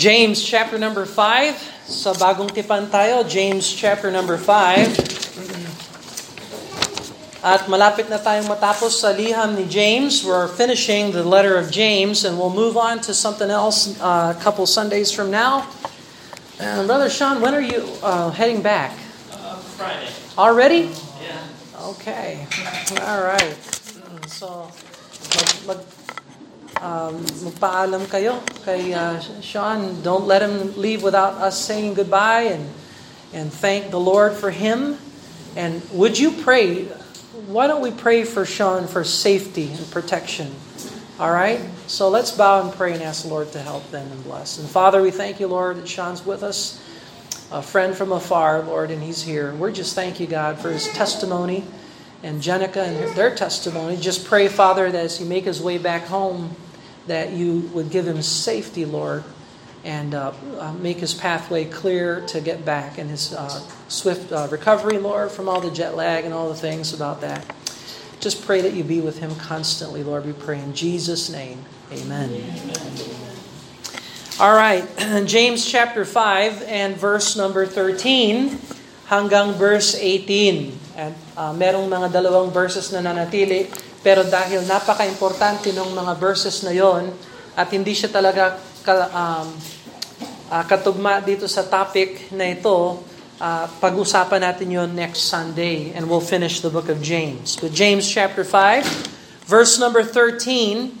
[0.00, 1.84] James chapter number 5.
[1.84, 4.96] Sa bagong tipan tayo, James chapter number 5.
[7.44, 10.24] At malapit na tayong matapos sa liham ni James.
[10.24, 14.40] We're finishing the letter of James and we'll move on to something else uh, a
[14.40, 15.68] couple Sundays from now.
[16.56, 18.96] Uh, Brother Sean, when are you uh, heading back?
[19.28, 20.08] Uh, Friday.
[20.40, 20.88] Already?
[21.20, 21.44] Yeah.
[21.92, 22.48] Okay.
[23.04, 23.52] All right.
[24.32, 24.72] So,
[25.36, 25.99] mag, mag,
[26.80, 30.00] um, magpaalam kayo kay uh, Sean.
[30.02, 32.68] Don't let him leave without us saying goodbye and
[33.32, 34.98] and thank the Lord for him.
[35.56, 36.84] And would you pray?
[37.46, 40.54] Why don't we pray for Sean for safety and protection?
[41.18, 41.60] All right?
[41.86, 44.58] So let's bow and pray and ask the Lord to help them and bless.
[44.58, 46.80] And Father, we thank you, Lord, that Sean's with us,
[47.52, 49.54] a friend from afar, Lord, and he's here.
[49.54, 51.64] We're just thank you, God, for his testimony
[52.22, 53.96] and Jenica and their testimony.
[53.96, 56.56] Just pray, Father, that as he make his way back home,
[57.06, 59.24] that you would give him safety, Lord,
[59.84, 64.48] and uh, uh, make his pathway clear to get back and his uh, swift uh,
[64.50, 67.44] recovery, Lord, from all the jet lag and all the things about that.
[68.20, 70.26] Just pray that you be with him constantly, Lord.
[70.26, 71.64] We pray in Jesus' name.
[71.90, 72.30] Amen.
[74.38, 74.84] All right,
[75.26, 78.56] James chapter 5 and verse number 13
[79.08, 80.96] hanggang verse 18.
[80.96, 86.72] At uh, merong mga dalawang verses na nanatili, pero dahil napaka-importante ng mga verses na
[86.72, 87.12] yon
[87.52, 88.56] at hindi siya talaga
[88.88, 89.48] um,
[90.48, 93.04] uh, katugma dito sa topic na ito,
[93.36, 97.60] uh, pag-usapan natin yon next Sunday and we'll finish the book of James.
[97.60, 100.96] But James chapter 5, verse number 13,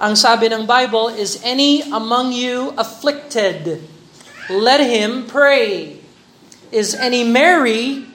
[0.00, 3.84] ang sabi ng Bible is, Any among you afflicted,
[4.48, 6.00] let him pray.
[6.72, 8.08] Is any merry,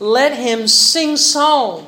[0.00, 1.87] let him sing psalms.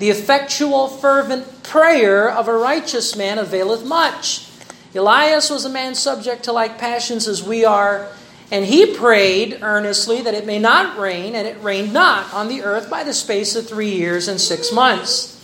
[0.00, 4.48] The effectual, fervent prayer of a righteous man availeth much.
[4.94, 8.08] Elias was a man subject to like passions as we are,
[8.50, 12.62] and he prayed earnestly that it may not rain, and it rained not on the
[12.62, 15.36] earth by the space of three years and six months.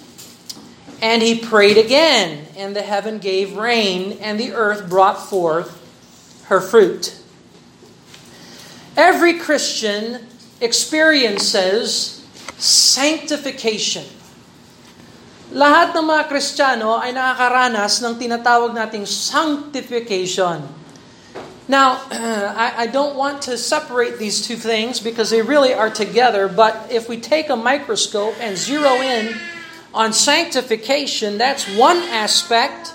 [1.02, 6.62] And he prayed again, and the heaven gave rain, and the earth brought forth her
[6.62, 7.14] fruit.
[8.96, 10.26] Every Christian
[10.62, 14.06] experiences sanctification.
[15.56, 20.60] Lahat ng mga Kristiyano ay nakakaranas ng tinatawag nating sanctification.
[21.64, 26.44] Now, I, I don't want to separate these two things because they really are together,
[26.44, 29.32] but if we take a microscope and zero in
[29.96, 32.92] on sanctification, that's one aspect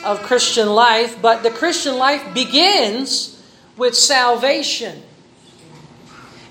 [0.00, 3.36] of Christian life, but the Christian life begins
[3.76, 5.04] with salvation.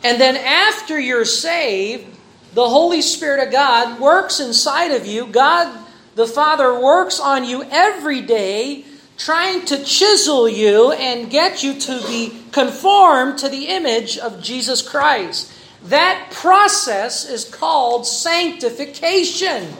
[0.05, 2.10] And then after you're saved,
[2.53, 5.27] the Holy Spirit of God works inside of you.
[5.27, 5.71] God
[6.15, 8.83] the Father works on you every day,
[9.15, 14.81] trying to chisel you and get you to be conformed to the image of Jesus
[14.81, 15.51] Christ.
[15.87, 19.71] That process is called sanctification.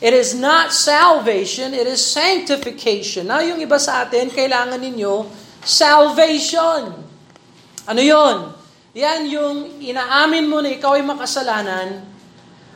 [0.00, 3.28] It is not salvation, it is sanctification.
[3.28, 5.28] Now, yung iba sa atin, kailangan ninyo
[5.64, 6.92] salvation.
[7.84, 8.52] Ano yon?
[8.96, 12.13] Yan yung inaamin mo na ikaw ay makasalanan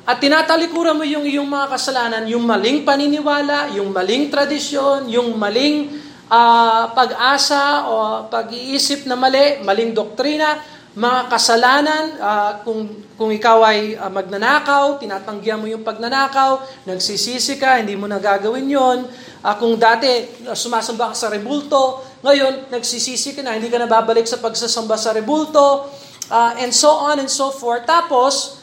[0.08, 6.00] at tinatalikuran mo yung iyong mga kasalanan, yung maling paniniwala, yung maling tradisyon, yung maling
[6.32, 10.64] uh, pag-asa o pag-iisip na mali, maling doktrina,
[10.96, 12.88] mga kasalanan, uh, kung,
[13.20, 18.64] kung ikaw ay uh, magnanakaw, tinatanggihan mo yung pagnanakaw, nagsisisi ka, hindi mo na gagawin
[18.64, 19.04] yon.
[19.44, 20.08] Uh, kung dati
[20.48, 24.96] uh, sumasamba ka sa rebulto, ngayon nagsisisi ka na, hindi ka na babalik sa pagsasamba
[24.96, 25.92] sa rebulto,
[26.32, 27.84] uh, and so on and so forth.
[27.84, 28.57] Tapos,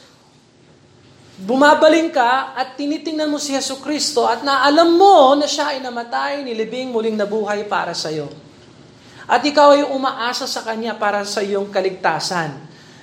[1.41, 6.47] bumabaling ka at tinitingnan mo si Yesu Kristo at naalam mo na siya ay namatay,
[6.47, 8.31] nilibing, muling nabuhay para sa iyo.
[9.25, 12.55] At ikaw ay umaasa sa Kanya para sa iyong kaligtasan.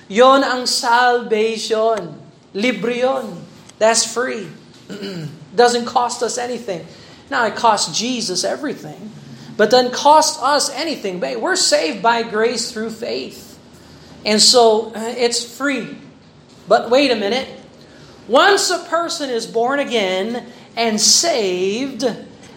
[0.07, 2.15] Yon ang salvation.
[2.55, 3.43] Libre yon.
[3.77, 4.47] That's free.
[5.51, 6.87] Doesn't cost us anything.
[7.29, 9.11] Now, it costs Jesus everything.
[9.55, 11.21] But doesn't cost us anything.
[11.21, 13.57] We're saved by grace through faith.
[14.25, 15.97] And so, uh, it's free.
[16.67, 17.47] But wait a minute.
[18.27, 20.45] Once a person is born again
[20.77, 22.01] and saved,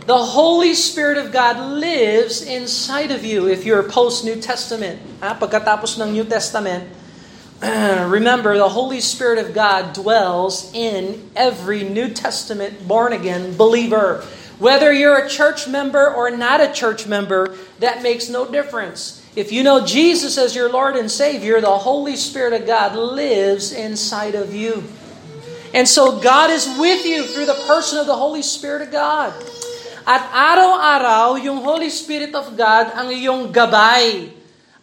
[0.06, 3.48] the Holy Spirit of God lives inside of you.
[3.48, 6.86] If you're post-New Testament, ah, pagkatapos ng New Testament,
[7.60, 14.22] remember, the Holy Spirit of God dwells in every New Testament born again believer.
[14.60, 19.20] Whether you're a church member or not a church member, that makes no difference.
[19.34, 23.72] If you know Jesus as your Lord and Savior, the Holy Spirit of God lives
[23.72, 24.86] inside of you.
[25.74, 29.32] And so God is with you through the person of the Holy Spirit of God.
[30.06, 34.30] At araw-araw, yung Holy Spirit of God ang iyong gabay.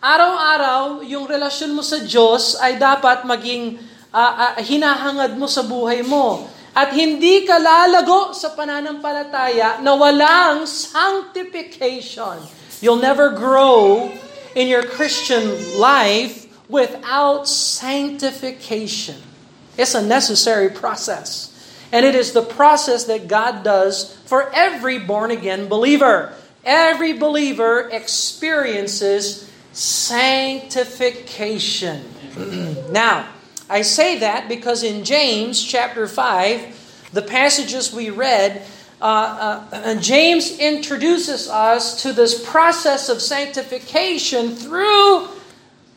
[0.04, 3.80] Araw-araw, yung relasyon mo sa Diyos ay dapat maging
[4.12, 6.44] uh, uh, hinahangad mo sa buhay mo.
[6.76, 12.44] At hindi ka lalago sa pananampalataya na walang sanctification.
[12.84, 14.12] You'll never grow
[14.60, 19.33] in your Christian life without sanctification.
[19.78, 21.50] It's a necessary process.
[21.92, 26.34] And it is the process that God does for every born again believer.
[26.64, 32.04] Every believer experiences sanctification.
[32.92, 33.28] now,
[33.70, 38.66] I say that because in James chapter 5, the passages we read,
[39.02, 45.28] uh, uh, James introduces us to this process of sanctification through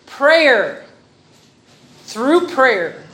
[0.07, 0.85] prayer.
[2.05, 3.06] Through prayer.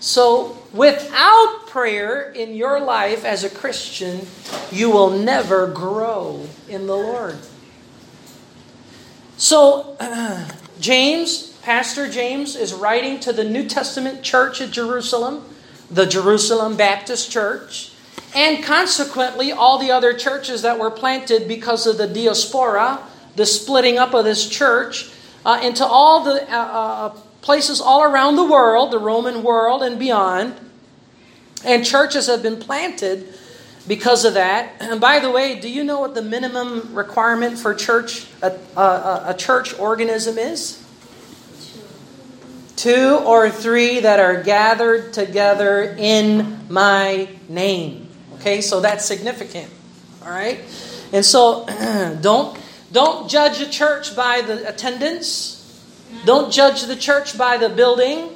[0.00, 4.26] So, without prayer in your life as a Christian,
[4.70, 7.38] you will never grow in the Lord.
[9.36, 10.48] So, uh,
[10.80, 15.44] James, Pastor James, is writing to the New Testament church at Jerusalem,
[15.90, 17.92] the Jerusalem Baptist Church.
[18.34, 23.00] And consequently, all the other churches that were planted because of the diaspora,
[23.34, 25.10] the splitting up of this church,
[25.44, 27.16] uh, into all the uh, uh,
[27.46, 30.52] places all around the world, the Roman world and beyond.
[31.64, 33.32] And churches have been planted
[33.86, 34.72] because of that.
[34.80, 39.22] And by the way, do you know what the minimum requirement for church a, a,
[39.28, 40.82] a church organism is?
[42.74, 48.08] Two or three that are gathered together in my name.
[48.40, 49.70] Okay, so that's significant.
[50.24, 50.58] All right?
[51.12, 51.64] And so
[52.20, 52.58] don't
[52.90, 55.55] don't judge a church by the attendance.
[56.24, 58.30] Don't judge the church by the building.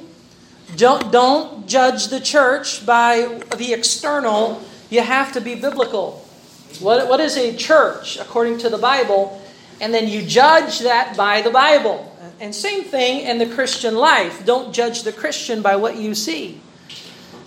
[0.75, 4.61] Don't don't judge the church by the external.
[4.89, 6.25] You have to be biblical.
[6.79, 9.41] What, what is a church according to the Bible?
[9.81, 12.07] And then you judge that by the Bible.
[12.39, 14.45] And same thing in the Christian life.
[14.45, 16.61] Don't judge the Christian by what you see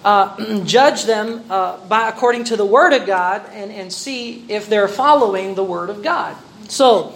[0.05, 4.69] uh, judge them uh, by according to the Word of God and, and see if
[4.69, 6.37] they're following the Word of God.
[6.69, 7.15] So,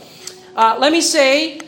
[0.56, 1.60] uh, let me say,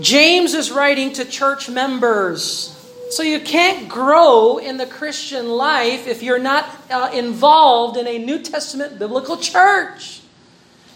[0.00, 2.72] James is writing to church members.
[3.10, 8.18] So you can't grow in the Christian life if you're not uh, involved in a
[8.18, 10.20] New Testament biblical church.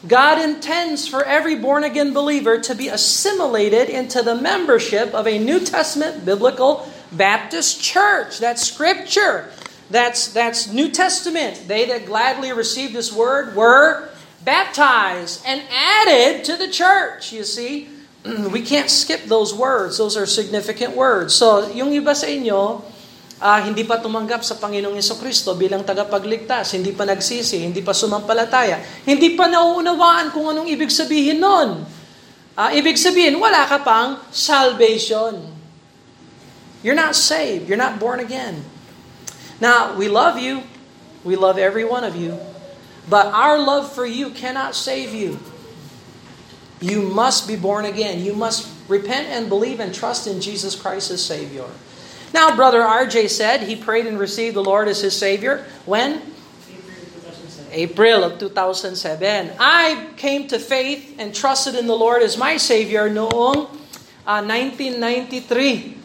[0.07, 5.39] God intends for every born again believer to be assimilated into the membership of a
[5.39, 8.39] New Testament biblical Baptist church.
[8.39, 9.51] That's scripture.
[9.91, 11.65] That's, that's New Testament.
[11.67, 14.09] They that gladly received this word were
[14.45, 17.33] baptized and added to the church.
[17.33, 17.89] You see,
[18.55, 19.97] we can't skip those words.
[19.97, 21.33] Those are significant words.
[21.33, 22.85] So, yung iba sa inyo,
[23.41, 27.97] uh, hindi pa tumanggap sa Panginoong Yeso Kristo bilang tagapagligtas, hindi pa nagsisi, hindi pa
[27.97, 31.89] sumampalataya, hindi pa nauunawaan kung anong ibig sabihin nun.
[32.53, 35.41] Uh, ibig sabihin, wala ka pang salvation.
[36.85, 37.69] You're not saved.
[37.69, 38.61] You're not born again.
[39.61, 40.65] Now, we love you.
[41.25, 42.37] We love every one of you.
[43.09, 45.41] But our love for you cannot save you.
[46.81, 48.25] You must be born again.
[48.25, 51.69] You must repent and believe and trust in Jesus Christ as Savior.
[52.33, 55.67] Now, Brother RJ said he prayed and received the Lord as his Savior.
[55.85, 56.23] When?
[57.71, 59.53] April of 2007.
[59.59, 63.71] I came to faith and trusted in the Lord as my Savior noong
[64.27, 65.97] uh, 1993.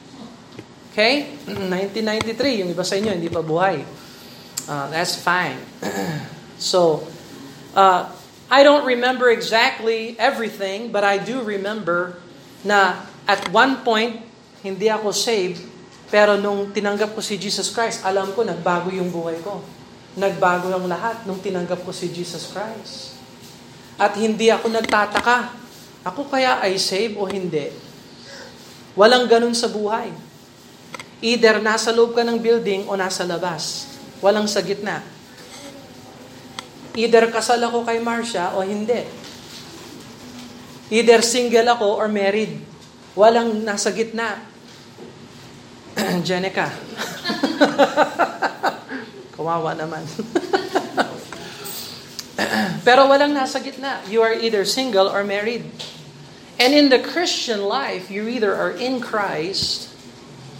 [0.91, 1.35] Okay?
[1.45, 3.81] 1993, yung iba sa inyo hindi pa buhay.
[4.65, 5.57] Uh, that's fine.
[6.57, 7.05] so,
[7.73, 8.09] uh,
[8.45, 12.21] I don't remember exactly everything, but I do remember
[12.61, 14.21] na at one point,
[14.61, 15.65] hindi ako saved,
[16.13, 19.65] pero nung tinanggap ko si Jesus Christ, alam ko, nagbago yung buhay ko.
[20.13, 23.17] Nagbago ang lahat nung tinanggap ko si Jesus Christ.
[23.97, 25.49] At hindi ako nagtataka,
[26.05, 27.73] ako kaya ay save o hindi?
[28.93, 30.13] Walang ganun sa buhay.
[31.25, 33.89] Either nasa loob ka ng building o nasa labas.
[34.21, 35.14] Walang sa gitna.
[36.95, 39.03] Either kasal ako kay Marcia o hindi.
[40.91, 42.63] Either single ako or married.
[43.19, 44.39] Walang nasa gitna.
[46.27, 46.71] Jenica.
[49.35, 50.07] Kawawa naman.
[52.87, 53.99] Pero walang nasa gitna.
[54.07, 55.67] You are either single or married.
[56.55, 59.91] And in the Christian life, you either are in Christ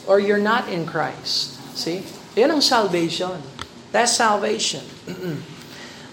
[0.03, 1.55] or you're not in Christ.
[1.77, 2.03] See?
[2.35, 3.39] Yan ang salvation.
[3.95, 4.83] That's salvation.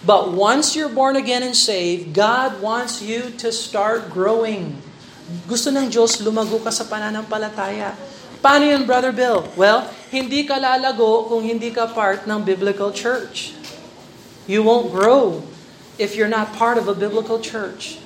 [0.03, 4.75] but once you're born again and saved, God wants you to start growing.
[5.47, 7.95] Gusto ng Diyos lumago ka sa pananampalataya.
[8.43, 9.47] Paano yun, Brother Bill?
[9.55, 13.55] Well, hindi ka lalago kung hindi ka part ng biblical church.
[14.51, 15.47] You won't grow
[16.03, 18.03] if you're not part of a biblical church.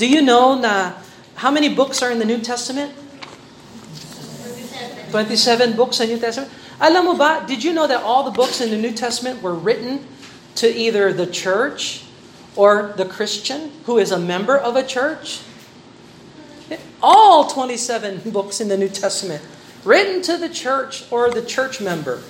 [0.00, 0.96] Do you know na
[1.36, 2.96] how many books are in the New Testament?
[5.12, 6.48] 27 books in the New Testament.
[6.80, 9.52] Alam mo ba, did you know that all the books in the New Testament were
[9.52, 10.00] written
[10.60, 12.04] to either the church
[12.56, 15.40] or the Christian who is a member of a church?
[17.02, 19.42] All 27 books in the New Testament
[19.84, 22.20] written to the church or the church member.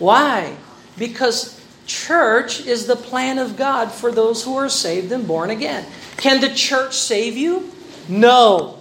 [0.00, 0.56] Why?
[0.96, 5.84] Because church is the plan of God for those who are saved and born again.
[6.16, 7.68] Can the church save you?
[8.08, 8.80] No.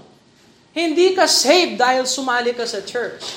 [0.71, 3.35] Hindi ka saved dahil sumali ka sa church.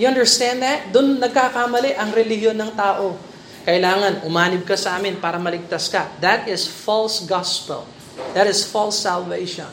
[0.00, 0.90] You understand that?
[0.90, 3.14] Doon nagkakamali ang relihiyon ng tao.
[3.64, 6.12] Kailangan umanib ka sa amin para maligtas ka.
[6.20, 7.88] That is false gospel.
[8.36, 9.72] That is false salvation.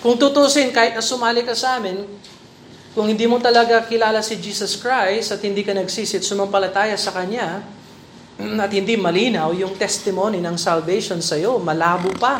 [0.00, 2.08] Kung tutusin, kahit na sumali ka sa amin,
[2.96, 7.60] kung hindi mo talaga kilala si Jesus Christ at hindi ka nagsisit sumampalataya sa Kanya,
[8.64, 12.38] at hindi malinaw yung testimony ng salvation sa iyo, malabo pa.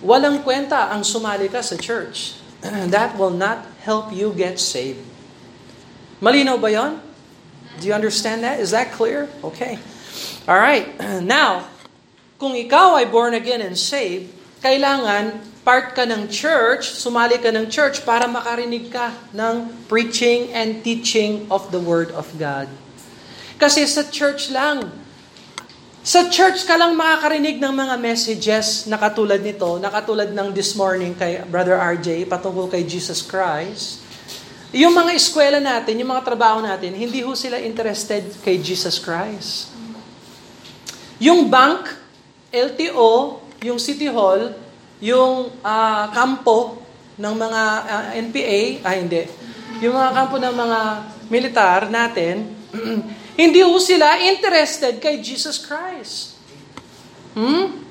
[0.00, 2.40] Walang kwenta ang sumali ka sa church.
[2.94, 5.04] That will not help you get saved.
[6.24, 7.09] Malinaw ba yon?
[7.80, 8.60] Do you understand that?
[8.60, 9.32] Is that clear?
[9.40, 9.80] Okay.
[10.44, 10.92] All right.
[11.24, 11.64] Now,
[12.36, 17.68] kung ikaw ay born again and saved, kailangan part ka ng church, sumali ka ng
[17.72, 22.68] church para makarinig ka ng preaching and teaching of the Word of God.
[23.60, 24.88] Kasi sa church lang,
[26.00, 30.72] sa church ka lang makakarinig ng mga messages na katulad nito, na katulad ng this
[30.72, 34.00] morning kay Brother RJ patungkol kay Jesus Christ.
[34.70, 39.74] Yung mga eskwela natin, yung mga trabaho natin, hindi ho sila interested kay Jesus Christ.
[41.18, 41.90] Yung bank,
[42.54, 44.54] LTO, yung City Hall,
[45.02, 46.78] yung uh, kampo
[47.18, 49.26] ng mga uh, ah, NPA, ah hindi,
[49.82, 50.80] yung mga kampo ng mga
[51.26, 52.54] militar natin,
[53.42, 56.38] hindi ho sila interested kay Jesus Christ.
[57.34, 57.82] Hmm?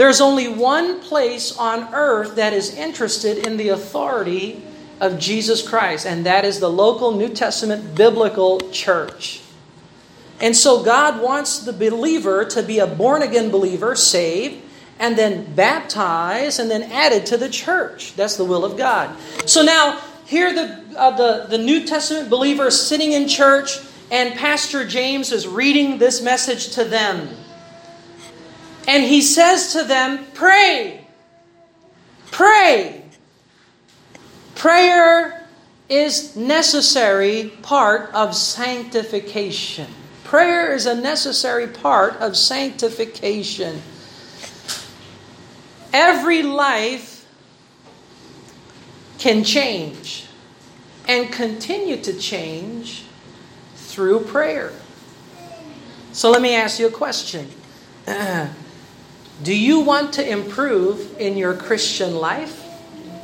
[0.00, 6.06] There's only one place on earth that is interested in the authority of Jesus Christ,
[6.06, 9.40] and that is the local New Testament biblical church.
[10.40, 14.62] And so God wants the believer to be a born again believer, saved,
[14.98, 18.14] and then baptized and then added to the church.
[18.14, 19.16] That's the will of God.
[19.46, 23.78] So now, here the, uh, the, the New Testament believers sitting in church,
[24.10, 27.28] and Pastor James is reading this message to them.
[28.86, 31.06] And he says to them, Pray.
[32.30, 33.03] Pray.
[34.64, 35.46] Prayer
[35.90, 39.86] is necessary part of sanctification.
[40.24, 43.82] Prayer is a necessary part of sanctification.
[45.92, 47.26] Every life
[49.18, 50.24] can change
[51.06, 53.04] and continue to change
[53.76, 54.72] through prayer.
[56.12, 57.50] So let me ask you a question.
[59.42, 62.63] do you want to improve in your Christian life?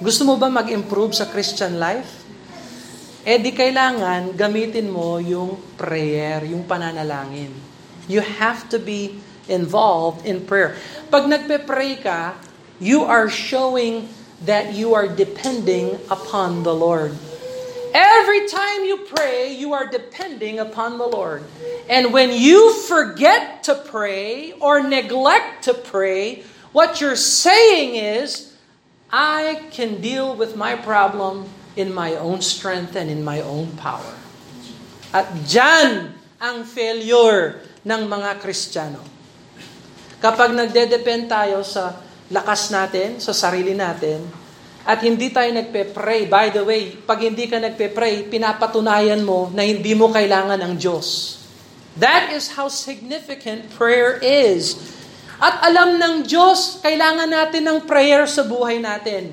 [0.00, 2.24] Gusto mo ba mag-improve sa Christian life?
[3.20, 7.52] Eh di kailangan gamitin mo yung prayer, yung pananalangin.
[8.08, 10.72] You have to be involved in prayer.
[11.12, 12.32] Pag nagpe-pray ka,
[12.80, 14.08] you are showing
[14.40, 17.12] that you are depending upon the Lord.
[17.92, 21.44] Every time you pray, you are depending upon the Lord.
[21.92, 28.49] And when you forget to pray or neglect to pray, what you're saying is,
[29.10, 34.14] I can deal with my problem in my own strength and in my own power.
[35.10, 39.02] At dyan ang failure ng mga Kristiyano.
[40.22, 41.98] Kapag nagde-depend tayo sa
[42.30, 44.22] lakas natin, sa sarili natin,
[44.86, 46.30] at hindi tayo nagpe-pray.
[46.30, 51.38] By the way, pag hindi ka nagpe-pray, pinapatunayan mo na hindi mo kailangan ng Diyos.
[51.98, 54.78] That is how significant prayer is.
[55.40, 59.32] At alam ng Diyos, kailangan natin ng prayer sa buhay natin.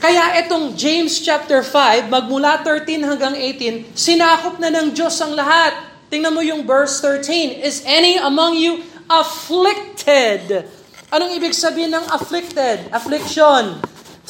[0.00, 5.76] Kaya itong James chapter 5, magmula 13 hanggang 18, sinakop na ng Diyos ang lahat.
[6.08, 7.60] Tingnan mo yung verse 13.
[7.60, 10.64] Is any among you afflicted?
[11.12, 12.88] Anong ibig sabihin ng afflicted?
[12.92, 13.80] Affliction.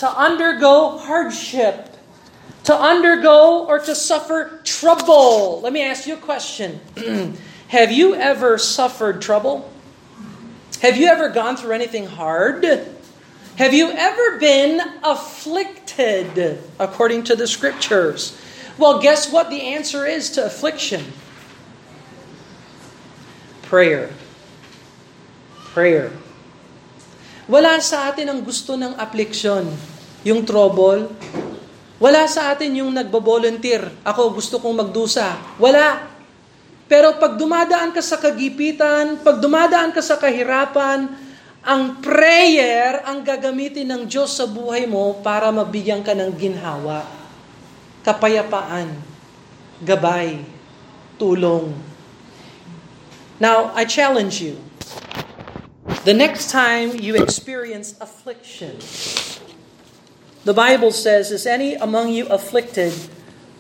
[0.03, 1.95] To undergo hardship.
[2.67, 5.63] To undergo or to suffer trouble.
[5.63, 6.83] Let me ask you a question.
[7.75, 9.74] Have you ever suffered trouble?
[10.85, 12.61] Have you ever gone through anything hard?
[13.57, 18.37] Have you ever been afflicted according to the scriptures?
[18.77, 21.17] Well, guess what the answer is to affliction?
[23.65, 24.13] Prayer.
[25.73, 26.13] Prayer.
[27.49, 29.65] Wala sa atin ang gusto ng affliction,
[30.21, 31.09] yung trouble.
[31.97, 33.89] Wala sa atin yung nagbo-volunteer.
[34.05, 35.57] Ako gusto kong magdusa.
[35.57, 36.14] Wala.
[36.85, 41.09] Pero pag dumadaan ka sa kagipitan, pag dumadaan ka sa kahirapan,
[41.65, 47.09] ang prayer ang gagamitin ng Diyos sa buhay mo para mabigyan ka ng ginhawa,
[48.05, 48.93] kapayapaan,
[49.81, 50.45] gabay,
[51.17, 51.73] tulong.
[53.41, 54.61] Now, I challenge you.
[56.05, 58.77] The next time you experience affliction,
[60.45, 62.93] the Bible says, Is any among you afflicted?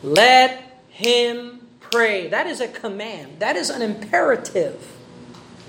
[0.04, 0.60] Let
[0.92, 1.53] him
[1.94, 2.26] pray.
[2.26, 4.82] That is a command, that is an imperative.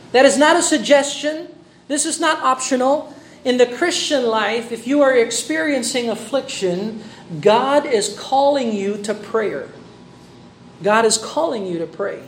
[0.10, 1.54] That is not a suggestion.
[1.86, 3.14] This is not optional.
[3.46, 7.06] In the Christian life, if you are experiencing affliction,
[7.46, 9.70] God is calling you to prayer.
[10.82, 12.26] God is calling you to pray.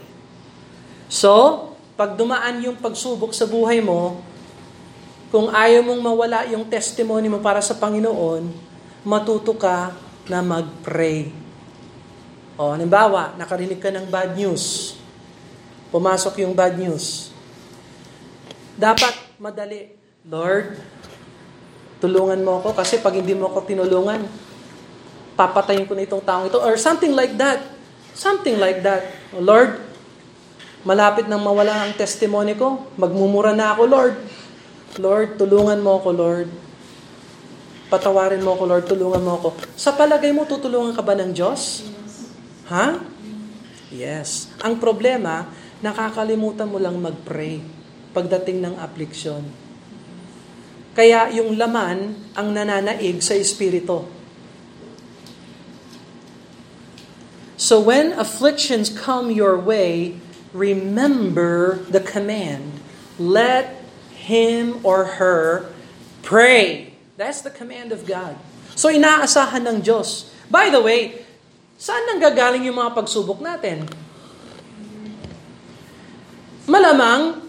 [1.09, 4.21] So, pag dumaan yung pagsubok sa buhay mo,
[5.33, 8.53] kung ayaw mong mawala yung testimony mo para sa Panginoon,
[9.01, 9.95] matuto ka
[10.29, 11.46] na mag-pray.
[12.57, 14.97] O, halimbawa, nakarinig ka ng bad news.
[15.93, 17.29] Pumasok yung bad news.
[18.73, 19.93] Dapat madali.
[20.27, 20.75] Lord,
[22.03, 24.27] tulungan mo ako kasi pag hindi mo ako tinulungan,
[25.37, 26.57] papatayin ko na itong taong ito.
[26.57, 27.61] Or something like that.
[28.17, 29.05] Something like that.
[29.37, 29.77] Oh, Lord,
[30.81, 32.89] malapit nang mawala ang testimony ko.
[32.97, 34.15] Magmumura na ako, Lord.
[34.97, 36.49] Lord, tulungan mo ako, Lord.
[37.93, 38.85] Patawarin mo ako, Lord.
[38.89, 39.49] Tulungan mo ako.
[39.77, 41.85] Sa palagay mo, tutulungan ka ba ng Diyos?
[42.67, 42.99] Ha?
[43.91, 44.51] Yes.
[44.59, 45.47] Ang problema,
[45.79, 47.63] nakakalimutan mo lang mag-pray
[48.11, 49.45] pagdating ng affliction.
[50.97, 54.09] Kaya yung laman ang nananaig sa espiritu.
[57.57, 60.17] So when afflictions come your way,
[60.53, 62.81] remember the command.
[63.21, 63.81] Let
[64.13, 65.69] him or her
[66.25, 66.97] pray.
[67.17, 68.37] That's the command of God.
[68.73, 70.33] So inaasahan ng Diyos.
[70.49, 71.26] By the way,
[71.77, 73.85] saan nanggagaling yung mga pagsubok natin?
[76.67, 77.39] Malamang,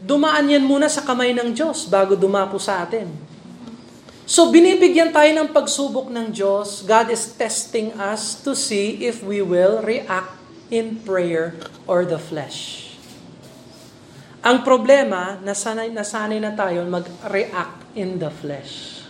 [0.00, 3.10] dumaan yan muna sa kamay ng Diyos bago dumapo sa atin.
[4.22, 6.86] So binibigyan tayo ng pagsubok ng Diyos.
[6.88, 10.32] God is testing us to see if we will react
[10.72, 12.88] in prayer or the flesh.
[14.40, 19.04] Ang problema, nasanay, nasanay na tayo mag-react in the flesh.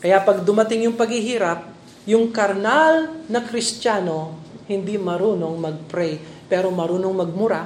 [0.00, 1.71] Kaya pag dumating yung paghihirap,
[2.08, 4.34] yung karnal na kristyano,
[4.66, 6.18] hindi marunong mag-pray,
[6.50, 7.62] pero marunong magmura,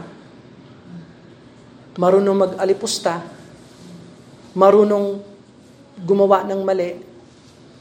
[1.96, 3.24] marunong mag-alipusta,
[4.52, 5.24] marunong
[6.04, 7.00] gumawa ng mali,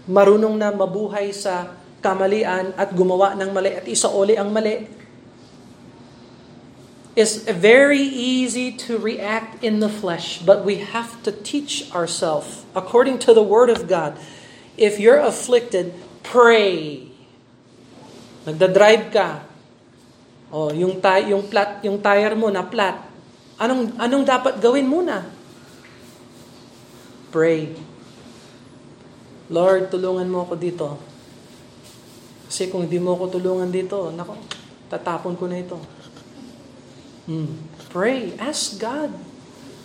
[0.07, 4.87] marunong na mabuhay sa kamalian at gumawa ng mali at isaoli ang mali.
[7.15, 13.23] It's very easy to react in the flesh, but we have to teach ourselves according
[13.23, 14.19] to the Word of God.
[14.75, 15.95] If you're afflicted,
[16.29, 17.05] pray.
[18.45, 19.41] Nagda-drive ka.
[20.53, 23.01] Oh, yung tay yung plat, yung tire mo na flat.
[23.57, 25.25] Anong anong dapat gawin muna?
[27.33, 27.75] Pray.
[29.51, 30.87] Lord, tulungan mo ako dito.
[32.47, 34.39] Kasi kung hindi mo ako tulungan dito, nako,
[34.87, 35.77] tatapon ko na ito.
[37.25, 37.57] Hmm.
[37.89, 38.37] Pray.
[38.37, 39.11] Ask God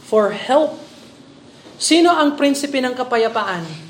[0.06, 0.76] for help.
[1.80, 3.89] Sino ang prinsipe ng kapayapaan?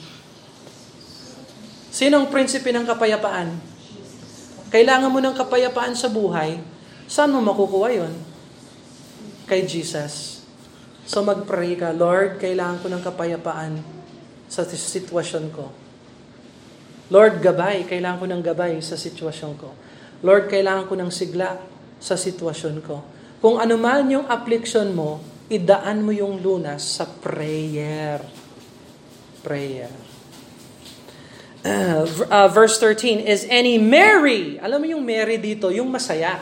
[2.01, 3.61] Sino ang prinsipe ng kapayapaan?
[4.73, 6.57] Kailangan mo ng kapayapaan sa buhay.
[7.05, 8.17] Saan mo makukuha yon?
[9.45, 10.41] Kay Jesus.
[11.05, 13.85] So mag-pray ka, Lord, kailangan ko ng kapayapaan
[14.49, 15.69] sa sitwasyon ko.
[17.13, 17.85] Lord, gabay.
[17.85, 19.69] Kailangan ko ng gabay sa sitwasyon ko.
[20.25, 21.61] Lord, kailangan ko ng sigla
[22.01, 23.05] sa sitwasyon ko.
[23.45, 25.21] Kung ano man yung affliction mo,
[25.53, 28.25] idaan mo yung lunas sa prayer.
[29.45, 30.10] Prayer.
[31.61, 34.57] Uh, uh, verse 13 is any merry.
[34.65, 36.41] Alam mo yung merry dito, yung masaya.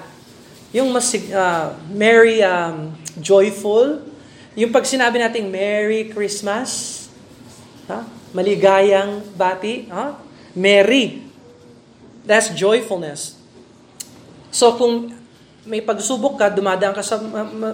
[0.71, 4.05] Yung mas, uh, merry, um, joyful.
[4.59, 7.07] Yung pag sinabi nating Merry Christmas,
[7.87, 8.05] ha?
[8.35, 10.19] maligayang bati, ha?
[10.53, 11.25] Merry.
[12.27, 13.39] That's joyfulness.
[14.53, 15.15] So kung
[15.69, 17.21] may pagsubok ka, dumadaan ka sa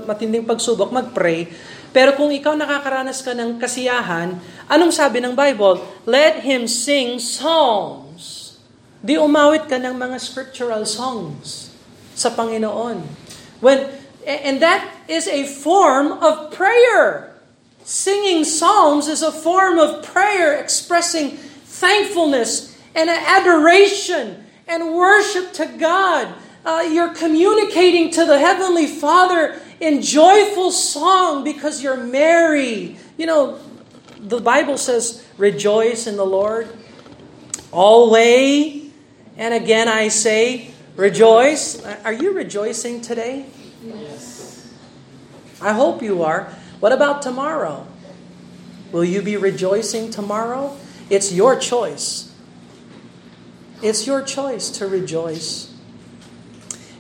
[0.07, 1.51] matinding pagsubok, mag-pray.
[1.95, 4.35] Pero kung ikaw nakakaranas ka ng kasiyahan,
[4.67, 5.79] anong sabi ng Bible?
[6.03, 8.59] Let him sing songs.
[8.99, 11.71] Di umawit ka ng mga scriptural songs
[12.19, 12.99] sa Panginoon.
[13.63, 13.79] When
[14.27, 17.31] and that is a form of prayer.
[17.85, 21.37] Singing psalms is a form of prayer expressing
[21.69, 26.33] thankfulness and adoration and worship to God.
[26.65, 32.97] Uh, you're communicating to the Heavenly Father in joyful song because you're merry.
[33.17, 33.59] You know,
[34.19, 36.69] the Bible says, rejoice in the Lord.
[37.71, 38.91] Always.
[39.37, 41.85] And again I say, rejoice.
[42.05, 43.47] Are you rejoicing today?
[43.85, 44.73] Yes.
[45.61, 46.53] I hope you are.
[46.81, 47.87] What about tomorrow?
[48.93, 50.77] Will you be rejoicing tomorrow?
[51.11, 52.33] It's your choice.
[53.83, 55.74] It's your choice to rejoice.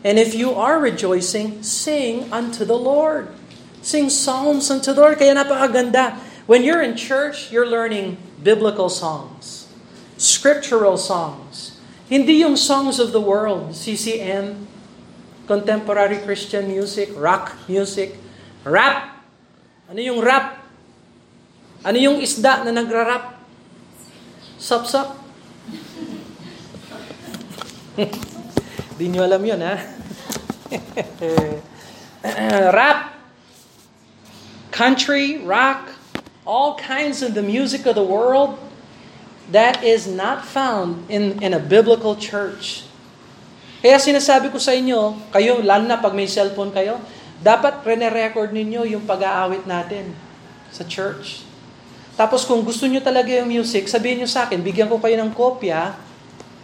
[0.04, 3.32] And if you are rejoicing, sing unto the Lord.
[3.80, 5.16] Sing psalms unto the Lord.
[5.16, 6.20] Kaya napakaganda.
[6.44, 9.64] When you're in church, you're learning biblical songs,
[10.20, 11.80] scriptural songs.
[12.04, 14.68] Hindi yung songs of the world, CCM,
[15.48, 18.20] contemporary Christian music, rock music,
[18.60, 19.24] rap.
[19.88, 20.60] Ano yung rap?
[21.80, 23.40] Ano yung isda na nagra-rap?
[24.60, 25.16] Sap-sap.
[29.00, 29.93] Di nyo alam yun, ha?
[32.78, 33.14] rap,
[34.70, 35.92] country, rock,
[36.44, 38.58] all kinds of the music of the world,
[39.52, 42.88] that is not found in, in a biblical church.
[43.84, 46.96] Kaya sinasabi ko sa inyo, kayo, lalo na pag may cellphone kayo,
[47.44, 50.16] dapat rene-record ninyo yung pag-aawit natin
[50.72, 51.44] sa church.
[52.16, 55.36] Tapos kung gusto nyo talaga yung music, sabihin nyo sa akin, bigyan ko kayo ng
[55.36, 55.92] kopya,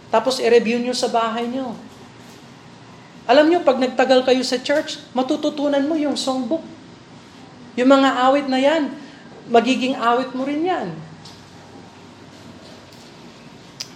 [0.09, 1.77] tapos i-review nyo sa bahay nyo.
[3.31, 6.67] Alam nyo, pag nagtagal kayo sa church, matututunan mo yung songbook.
[7.79, 8.91] Yung mga awit na yan,
[9.47, 10.91] magiging awit mo rin yan.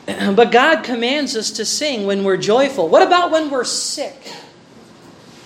[0.39, 2.87] But God commands us to sing when we're joyful.
[2.87, 4.15] What about when we're sick?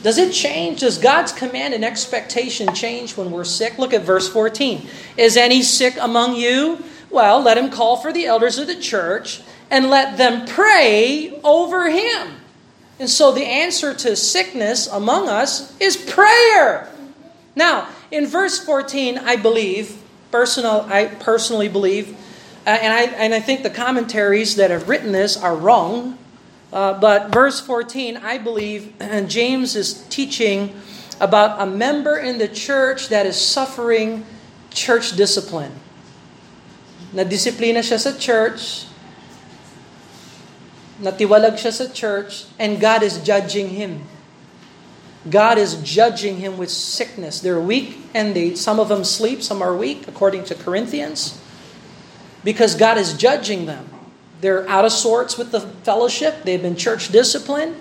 [0.05, 0.85] Does it change?
[0.85, 3.81] Does God's command and expectation change when we're sick?
[3.81, 4.85] Look at verse 14.
[5.17, 6.85] Is any sick among you?
[7.09, 9.41] Well, let him call for the elders of the church
[9.73, 12.37] and let them pray over him.
[12.99, 16.91] And so the answer to sickness among us is prayer.
[17.55, 22.15] Now, in verse 14, I believe, personal, I personally believe,
[22.67, 26.17] uh, and, I, and I think the commentaries that have written this are wrong,
[26.73, 30.75] uh, but verse 14, I believe, and James is teaching
[31.21, 34.25] about a member in the church that is suffering
[34.71, 35.71] church discipline.
[37.13, 38.85] Nadisiplina siya sa church,
[41.01, 44.03] natiwalag siya sa church, and God is judging him.
[45.29, 47.39] God is judging him with sickness.
[47.39, 51.39] They're weak, and they some of them sleep, some are weak, according to Corinthians,
[52.43, 53.89] because God is judging them.
[54.41, 56.43] They're out of sorts with the fellowship.
[56.43, 57.75] They've been church disciplined.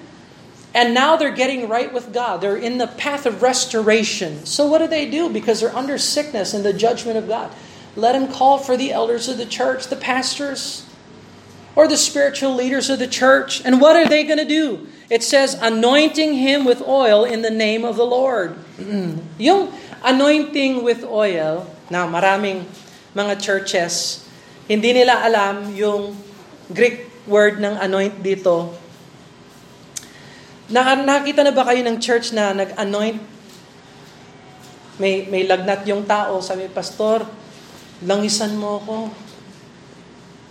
[0.75, 2.41] And now they're getting right with God.
[2.41, 4.45] They're in the path of restoration.
[4.45, 5.31] So what do they do?
[5.31, 7.53] Because they're under sickness and the judgment of God.
[7.97, 10.85] Let them call for the elders of the church, the pastors,
[11.79, 13.63] or the spiritual leaders of the church.
[13.63, 14.91] And what are they going to do?
[15.07, 18.59] It says, anointing him with oil in the name of the Lord.
[19.39, 19.71] Yung
[20.03, 22.69] anointing with oil, na maraming
[23.17, 24.25] mga churches,
[24.69, 26.13] hindi nila alam yung
[26.69, 28.77] Greek word ng anoint dito.
[30.69, 33.17] Nakita na ba kayo ng church na nag-anoint?
[35.01, 37.25] May, may lagnat yung tao, sabi, Pastor,
[38.05, 39.28] langisan mo ako.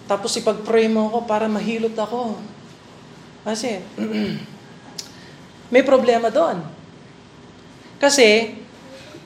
[0.08, 2.40] Tapos ipag-pray mo ako para mahilot ako.
[3.44, 3.84] Kasi,
[5.74, 6.64] may problema doon.
[8.00, 8.56] Kasi,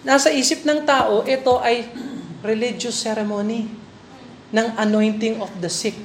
[0.02, 1.86] nasa isip ng tao, ito ay
[2.42, 3.70] religious ceremony
[4.50, 5.96] ng anointing of the sick.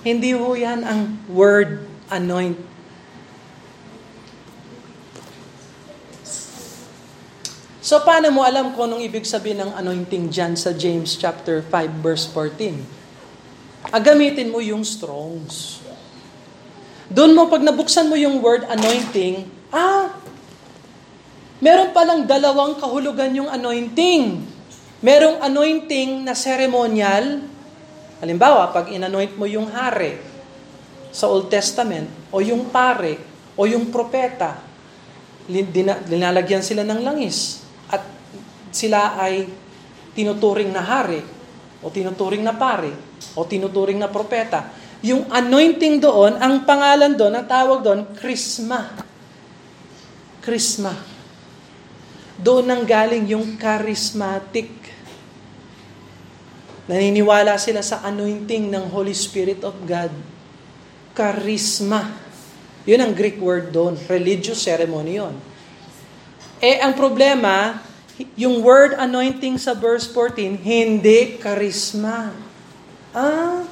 [0.00, 2.56] Hindi ho yan ang word anoint.
[7.86, 12.02] So paano mo alam kung anong ibig sabihin ng anointing dyan sa James chapter 5
[12.02, 12.95] verse 14?
[13.94, 15.78] Agamitin mo yung strongs.
[17.06, 20.10] Doon mo, pag nabuksan mo yung word anointing, ah,
[21.62, 24.42] meron palang dalawang kahulugan yung anointing.
[25.06, 27.46] Merong anointing na ceremonial.
[28.18, 30.18] Halimbawa, pag inanoint mo yung hari
[31.14, 33.16] sa Old Testament, o yung pare,
[33.54, 34.60] o yung propeta,
[36.10, 37.62] linalagyan sila ng langis.
[37.86, 38.02] At
[38.74, 39.46] sila ay
[40.12, 41.22] tinuturing na hari,
[41.80, 43.05] o tinuturing na pare,
[43.36, 44.72] o tinuturing na propeta.
[45.04, 48.96] Yung anointing doon, ang pangalan doon, ang tawag doon, Krisma.
[50.40, 50.96] Krisma.
[52.40, 54.72] Doon nang galing yung charismatic.
[56.86, 60.12] Naniniwala sila sa anointing ng Holy Spirit of God.
[61.12, 62.14] Charisma.
[62.86, 63.98] Yun ang Greek word doon.
[64.06, 65.34] Religious ceremony yun.
[66.62, 67.82] Eh, ang problema,
[68.32, 72.32] Yung word anointing sa verse 14, hindi karisma.
[73.16, 73.64] Ah,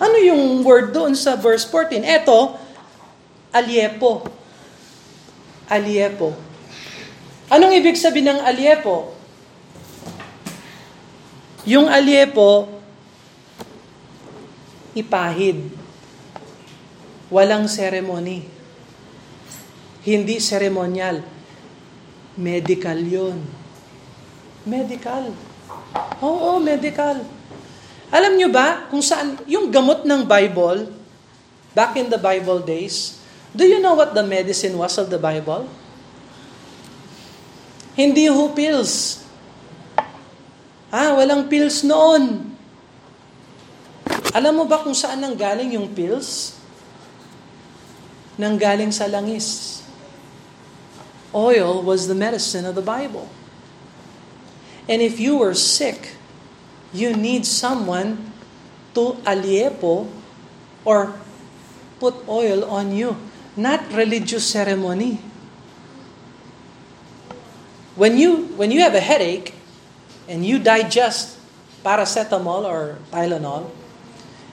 [0.00, 2.00] ano yung word doon sa verse 14?
[2.00, 2.56] Eto,
[3.52, 4.24] aliepo.
[5.68, 6.32] Aliepo.
[7.52, 9.12] Anong ibig sabihin ng aliepo?
[11.68, 12.72] Yung aliepo,
[14.96, 15.68] ipahid.
[17.28, 18.48] Walang ceremony.
[20.00, 21.20] Hindi ceremonial.
[22.40, 23.38] Medical yon.
[24.64, 25.28] Medical.
[26.24, 27.20] Oo, medical.
[28.12, 30.92] Alam nyo ba kung saan, yung gamot ng Bible,
[31.72, 33.16] back in the Bible days,
[33.56, 35.64] do you know what the medicine was of the Bible?
[37.96, 39.24] Hindi ho pills.
[40.92, 42.52] Ah, walang pills noon.
[44.36, 46.56] Alam mo ba kung saan nang galing yung pills?
[48.36, 49.80] Nang galing sa langis.
[51.32, 53.28] Oil was the medicine of the Bible.
[54.84, 56.16] And if you were sick,
[56.92, 58.32] you need someone
[58.94, 60.08] to aliepo
[60.84, 61.16] or
[61.98, 63.16] put oil on you.
[63.56, 65.20] Not religious ceremony.
[67.96, 69.52] When you when you have a headache
[70.28, 71.36] and you digest
[71.84, 73.68] paracetamol or Tylenol,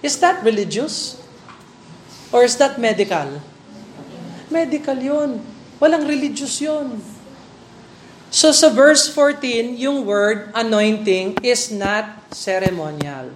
[0.03, 1.15] is that religious?
[2.31, 3.41] Or is that medical?
[4.51, 5.41] Medical yun.
[5.79, 6.99] Walang religious yun.
[8.29, 13.33] So sa verse 14, yung word anointing is not ceremonial.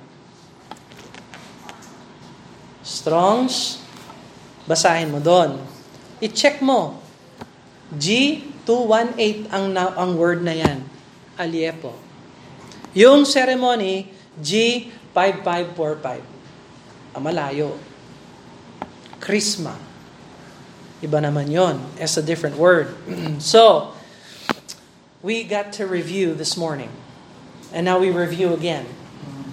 [2.85, 3.81] Strongs,
[4.69, 5.57] basahin mo doon.
[6.21, 7.01] I-check mo.
[7.97, 10.85] G 218 ang, ang word na yan.
[11.35, 11.97] Aliepo.
[12.93, 14.07] Yung ceremony,
[14.39, 16.07] G5545.
[17.17, 17.75] Ang malayo.
[19.17, 19.73] Krisma.
[21.03, 21.81] Iba naman yon.
[21.99, 22.93] It's a different word.
[23.41, 23.91] so,
[25.23, 26.91] we got to review this morning.
[27.71, 28.85] And now we review again.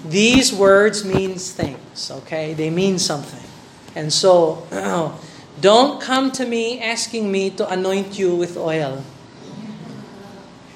[0.04, 2.52] These words means things, okay?
[2.52, 3.48] They mean something.
[3.94, 4.66] And so,
[5.60, 9.04] Don't come to me asking me to anoint you with oil.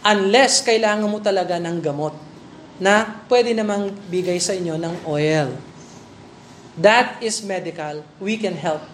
[0.05, 2.13] Unless kailangan mo talaga ng gamot
[2.77, 5.57] na pwede namang bigay sa inyo ng oil.
[6.77, 8.05] That is medical.
[8.21, 8.85] We can help.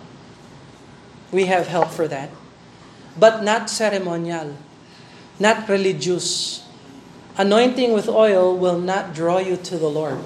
[1.35, 2.31] We have help for that.
[3.19, 4.55] But not ceremonial.
[5.41, 6.63] Not religious.
[7.37, 10.21] Anointing with oil will not draw you to the Lord.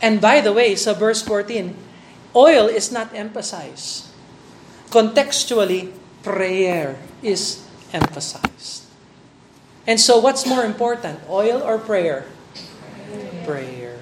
[0.00, 1.76] And by the way, sa verse 14,
[2.34, 4.08] oil is not emphasized.
[4.88, 8.84] Contextually, prayer is emphasized.
[9.86, 12.24] And so, what's more important, oil or prayer?
[13.44, 14.00] Prayer.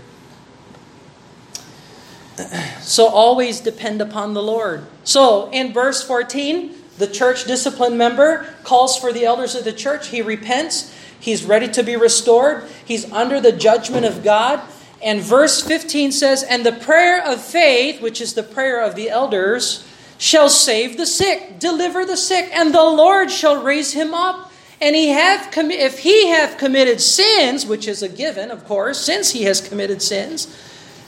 [2.80, 4.86] So, always depend upon the Lord.
[5.02, 10.08] So, in verse 14, the church discipline member calls for the elders of the church.
[10.08, 10.94] He repents.
[11.18, 12.64] He's ready to be restored.
[12.84, 14.60] He's under the judgment of God.
[15.02, 19.10] And verse 15 says, And the prayer of faith, which is the prayer of the
[19.10, 19.86] elders,
[20.18, 24.52] shall save the sick, deliver the sick, and the Lord shall raise him up.
[24.80, 29.30] And he have if he have committed sins, which is a given, of course, since
[29.30, 30.46] he has committed sins,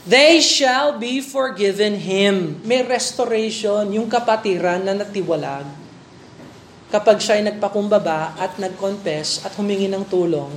[0.05, 2.61] they shall be forgiven him.
[2.65, 5.65] May restoration, yung kapatiran na natiwalag.
[6.93, 10.53] Kapag siya ay nagpakumbaba at nag-confess at humingi ng tulong,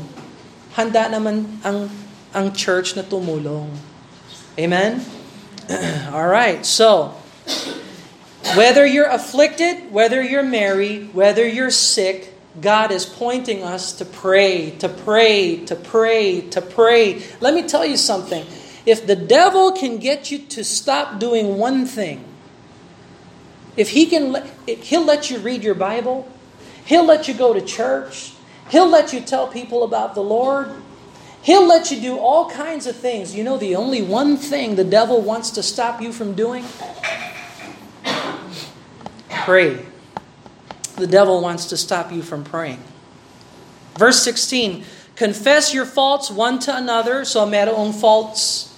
[0.78, 1.90] handa naman ang,
[2.30, 3.72] ang church na tumulong.
[4.60, 5.02] Amen?
[6.14, 7.18] All right, so,
[8.54, 14.72] whether you're afflicted, whether you're married, whether you're sick, God is pointing us to pray,
[14.82, 17.22] to pray, to pray, to pray.
[17.40, 18.46] Let me tell you something.
[18.88, 22.24] If the devil can get you to stop doing one thing,
[23.76, 26.26] if he can, he'll let you read your Bible,
[26.86, 28.32] he'll let you go to church,
[28.70, 30.72] he'll let you tell people about the Lord,
[31.42, 33.36] he'll let you do all kinds of things.
[33.36, 36.64] You know, the only one thing the devil wants to stop you from doing
[39.48, 39.86] pray.
[40.96, 42.82] The devil wants to stop you from praying.
[43.98, 44.86] Verse 16,
[45.18, 47.26] confess your faults one to another.
[47.26, 48.76] So merong faults.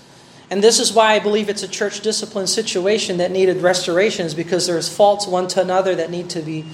[0.52, 4.34] And this is why I believe it's a church discipline situation that needed restoration, is
[4.34, 6.66] because there's faults one to another that need to be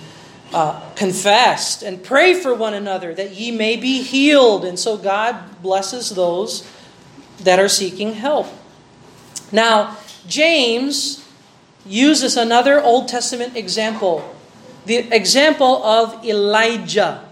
[0.53, 1.83] uh, confessed.
[1.83, 4.63] And pray for one another that ye may be healed.
[4.63, 6.69] And so God blesses those
[7.39, 8.47] that are seeking help.
[9.51, 11.27] Now, James
[11.85, 14.31] uses another Old Testament example
[14.85, 17.25] the example of Elijah,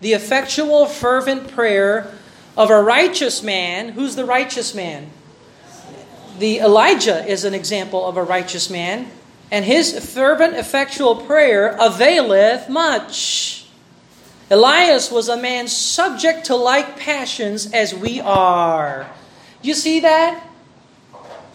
[0.00, 2.10] the effectual, fervent prayer
[2.56, 3.90] of a righteous man.
[3.90, 5.10] Who's the righteous man?
[6.40, 9.10] The Elijah is an example of a righteous man,
[9.50, 13.66] and his fervent, effectual prayer availeth much.
[14.50, 19.06] Elias was a man subject to like passions as we are.
[19.60, 20.42] You see that?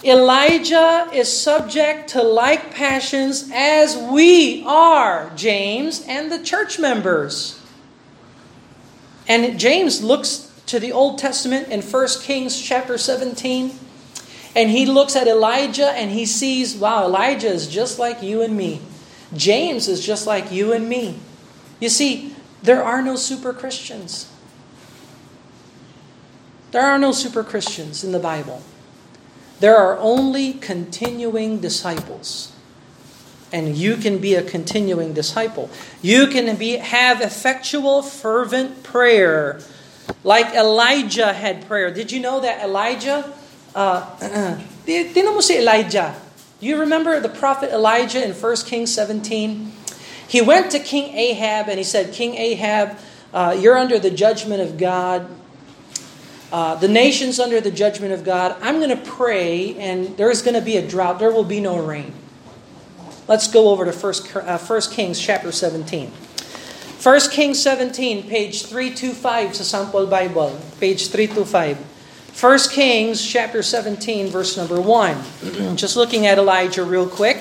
[0.03, 7.59] Elijah is subject to like passions as we are, James and the church members.
[9.27, 13.79] And James looks to the Old Testament in 1 Kings chapter 17,
[14.55, 18.55] and he looks at Elijah and he sees, wow, Elijah is just like you and
[18.55, 18.81] me.
[19.33, 21.19] James is just like you and me.
[21.81, 24.31] You see, there are no super Christians.
[26.71, 28.63] There are no super Christians in the Bible.
[29.59, 32.53] There are only continuing disciples.
[33.51, 35.69] And you can be a continuing disciple.
[36.01, 39.61] You can be have effectual, fervent prayer,
[40.23, 41.93] like Elijah had prayer.
[41.93, 43.33] Did you know that Elijah?
[43.75, 44.07] Uh,
[44.87, 46.15] Tinan mo si Elijah.
[46.61, 49.71] You remember the prophet Elijah in 1 Kings 17?
[50.27, 52.97] He went to King Ahab and he said, King Ahab,
[53.33, 55.27] uh, you're under the judgment of God.
[56.53, 58.55] Uh, the nation's under the judgment of God.
[58.61, 61.19] I'm going to pray, and there's going to be a drought.
[61.19, 62.13] There will be no rain.
[63.27, 66.11] Let's go over to First, uh, First Kings chapter 17.
[66.95, 70.57] First Kings 17, page 325 sa Sample Bible.
[70.79, 71.94] Page 325.
[72.35, 75.75] First Kings chapter 17, verse number 1.
[75.77, 77.37] Just looking at Elijah real quick.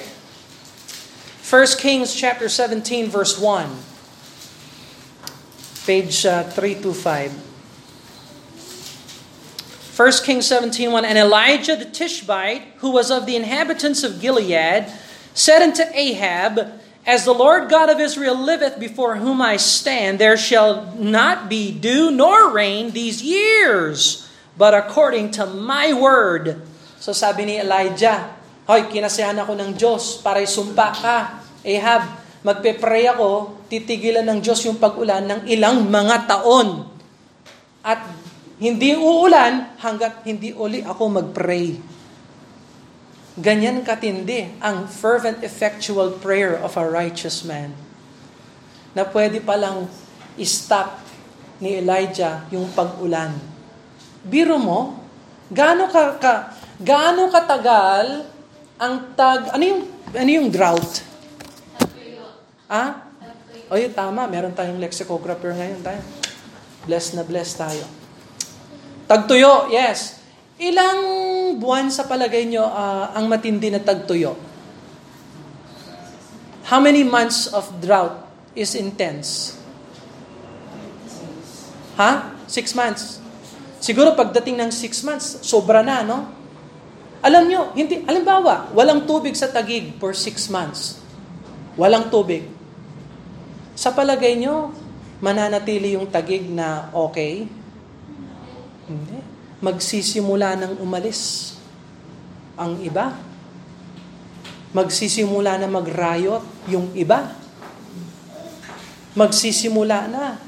[1.42, 3.76] First Kings chapter 17, verse 1.
[5.84, 7.32] Page uh, 325.
[9.96, 14.86] 1 Kings 17:1 And Elijah the Tishbite, who was of the inhabitants of Gilead,
[15.34, 20.36] said unto Ahab, As the Lord God of Israel liveth before whom I stand, there
[20.36, 26.60] shall not be dew nor rain these years, but according to my word.
[26.98, 31.16] So sabi ni Elijah, Hoy, kinasihan ako ng Diyos para isumpa ka.
[31.60, 36.88] Ahab, magpe-pray ako, titigilan ng Diyos yung pag-ulan ng ilang mga taon.
[37.84, 38.08] At
[38.56, 41.76] hindi uulan hanggat hindi uli ako mag-pray.
[43.36, 47.76] Ganyan katindi ang fervent effectual prayer of a righteous man.
[48.96, 49.92] Na pwede palang
[50.40, 51.04] stop
[51.60, 53.53] ni Elijah yung pag-ulan.
[54.24, 55.04] Biro mo,
[55.52, 56.34] gaano ka, ka
[56.80, 58.24] gaano katagal
[58.80, 59.82] ang tag ano yung
[60.16, 61.04] ano yung drought?
[62.64, 63.04] Ah?
[63.68, 64.24] O yun, tama.
[64.28, 66.00] Meron tayong lexicographer ngayon tayo.
[66.84, 67.84] Bless na bless tayo.
[69.04, 70.20] Tagtuyo, yes.
[70.60, 71.00] Ilang
[71.58, 74.36] buwan sa palagay nyo uh, ang matindi na tagtuyo?
[76.70, 78.24] How many months of drought
[78.56, 79.58] is intense?
[82.00, 82.32] Ha?
[82.48, 83.23] Six months.
[83.84, 86.24] Siguro pagdating ng six months, sobra na, no?
[87.20, 91.04] Alam nyo, hindi, alimbawa, walang tubig sa tagig for six months.
[91.76, 92.48] Walang tubig.
[93.76, 94.72] Sa palagay nyo,
[95.20, 97.44] mananatili yung tagig na okay?
[98.88, 99.20] Hindi.
[99.60, 101.52] Magsisimula ng umalis
[102.56, 103.12] ang iba.
[104.72, 106.40] Magsisimula na magrayot
[106.72, 107.36] yung iba.
[109.12, 110.40] Magsisimula na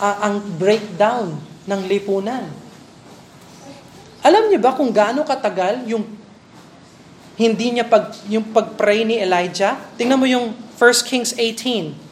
[0.00, 2.48] uh, ang breakdown ng lipunan.
[4.24, 6.02] Alam niyo ba kung gaano katagal yung
[7.38, 9.78] hindi niya pag yung pagpray ni Elijah?
[10.00, 12.08] Tingnan mo yung 1 Kings 18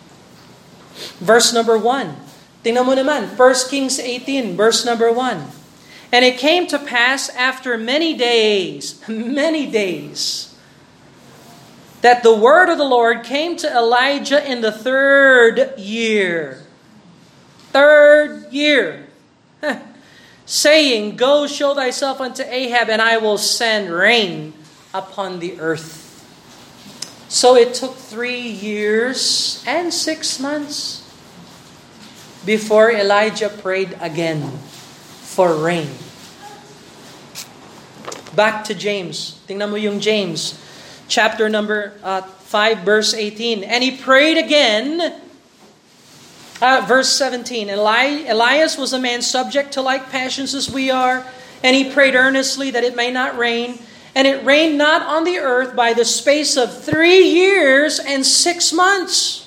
[1.21, 2.17] verse number 1.
[2.65, 6.11] Tingnan mo naman, 1 Kings 18, verse number 1.
[6.11, 10.55] And it came to pass after many days, many days,
[12.03, 16.63] that the word of the Lord came to Elijah in the third year.
[17.71, 19.06] Third year.
[20.47, 24.55] saying, Go show thyself unto Ahab, and I will send rain
[24.95, 26.05] upon the earth.
[27.29, 31.03] So it took three years and six months
[32.47, 34.43] before Elijah prayed again
[35.27, 35.91] for rain.
[38.37, 39.43] Back to James.
[39.49, 40.55] Tingnan mo yung James.
[41.09, 43.65] Chapter number uh, 5, verse 18.
[43.65, 45.01] And he prayed again,
[46.61, 47.69] uh, verse 17.
[47.71, 51.25] Eli- Elias was a man subject to like passions as we are,
[51.63, 53.79] and he prayed earnestly that it may not rain.
[54.17, 58.73] And it rained not on the earth by the space of three years and six
[58.73, 59.45] months.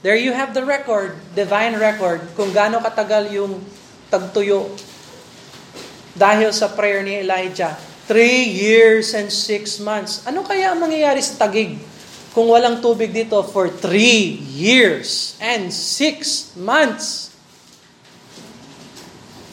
[0.00, 3.60] There you have the record, divine record, kung gaano katagal yung
[4.08, 4.72] tagtuyo.
[6.16, 7.76] Dahil sa prayer ni Elijah,
[8.08, 10.24] three years and six months.
[10.24, 11.76] Ano kaya ang mangyayari sa tagig
[12.32, 17.34] kung walang tubig dito for three years and six months?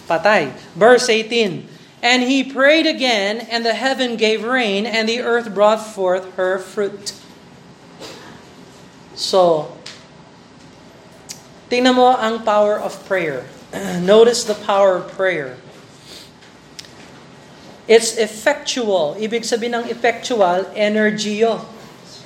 [0.05, 0.53] Patay.
[0.75, 1.67] Verse 18.
[2.05, 6.61] And he prayed again, and the heaven gave rain, and the earth brought forth her
[6.61, 7.17] fruit.
[9.17, 9.75] So,
[11.65, 13.49] Tingnan mo ang power of prayer.
[14.05, 15.57] Notice the power of prayer.
[17.89, 19.17] It's effectual.
[19.17, 21.65] Ibig sabihin ng effectual, energiyo.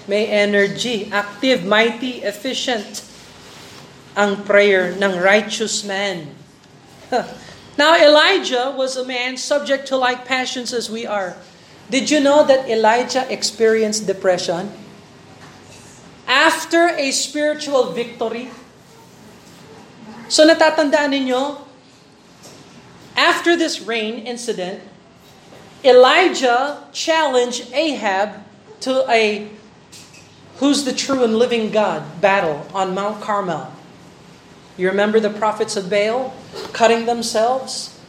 [0.10, 3.06] May energy, active, mighty, efficient
[4.18, 6.34] ang prayer ng righteous man.
[7.78, 11.38] Now, Elijah was a man subject to like passions as we are.
[11.94, 14.74] Did you know that Elijah experienced depression?
[16.26, 18.50] After a spiritual victory.
[20.26, 21.62] So natatandaan ninyo,
[23.14, 24.82] after this rain incident,
[25.86, 28.42] Elijah challenged Ahab
[28.82, 29.50] to a
[30.60, 33.74] who's the true and living God battle on Mount Carmel.
[34.78, 36.34] You remember the prophets of Baal
[36.72, 38.00] cutting themselves,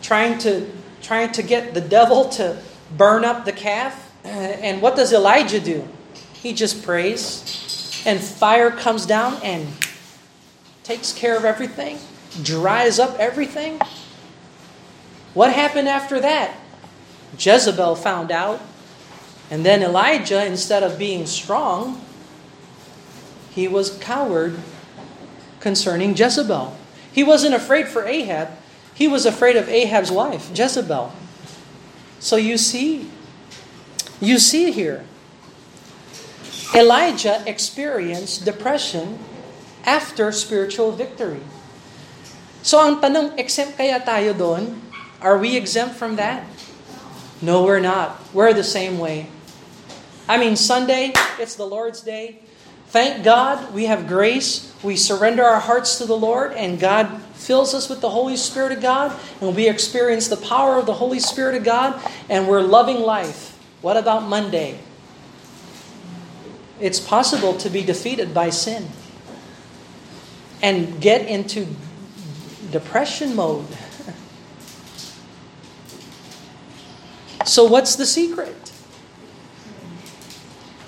[0.00, 0.70] trying to
[1.02, 2.58] trying to get the devil to
[2.96, 4.00] burn up the calf?
[4.24, 5.86] And what does Elijah do?
[6.32, 9.68] He just prays, and fire comes down and
[10.82, 11.98] takes care of everything,
[12.42, 13.80] dries up everything.
[15.34, 16.54] What happened after that?
[17.38, 18.60] Jezebel found out.
[19.50, 22.00] And then Elijah, instead of being strong,
[23.50, 24.58] he was coward
[25.60, 26.76] concerning Jezebel.
[27.12, 28.50] He wasn't afraid for Ahab.
[28.94, 31.12] He was afraid of Ahab's wife, Jezebel.
[32.18, 33.10] So you see,
[34.20, 35.04] you see here,
[36.74, 39.18] Elijah experienced depression
[39.84, 41.42] after spiritual victory.
[42.64, 44.80] So ang tanong, exempt kaya tayo doon?
[45.20, 46.42] Are we exempt from that?
[47.44, 48.18] No, we're not.
[48.32, 49.28] We're the same way.
[50.28, 52.40] I mean, Sunday, it's the Lord's day.
[52.86, 54.72] Thank God we have grace.
[54.82, 58.72] We surrender our hearts to the Lord, and God fills us with the Holy Spirit
[58.72, 62.00] of God, and we experience the power of the Holy Spirit of God,
[62.30, 63.58] and we're loving life.
[63.82, 64.78] What about Monday?
[66.80, 68.88] It's possible to be defeated by sin
[70.62, 71.66] and get into
[72.70, 73.66] depression mode.
[77.46, 78.63] So, what's the secret?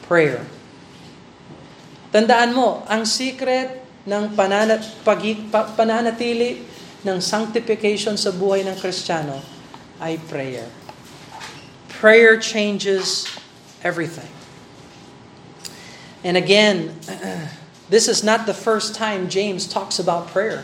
[0.06, 0.46] Prayer.
[2.14, 6.62] Tandaan mo, ang secret ng pananat, pagi, pa, pananatili
[7.02, 9.42] ng sanctification sa buhay ng Kristiyano
[9.98, 10.70] ay prayer.
[11.98, 13.26] Prayer changes
[13.82, 14.30] everything.
[16.22, 16.94] And again,
[17.92, 20.62] this is not the first time James talks about prayer.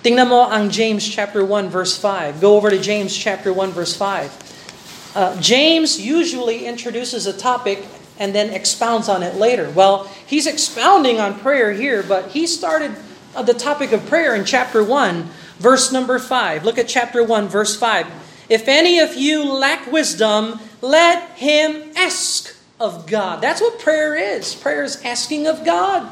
[0.00, 2.40] Tingnan mo ang James chapter 1 verse 5.
[2.40, 5.12] Go over to James chapter 1 verse 5.
[5.12, 7.84] Uh, James usually introduces a topic
[8.20, 9.70] and then expounds on it later.
[9.70, 12.94] Well, he's expounding on prayer here, but he started
[13.34, 16.64] uh, the topic of prayer in chapter 1, verse number 5.
[16.64, 18.06] Look at chapter 1, verse 5.
[18.48, 23.40] If any of you lack wisdom, let him ask of God.
[23.40, 24.54] That's what prayer is.
[24.54, 26.08] Prayer is asking of God.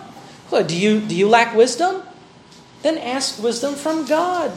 [0.51, 2.03] Do you do you lack wisdom?
[2.83, 4.53] Then ask wisdom from God.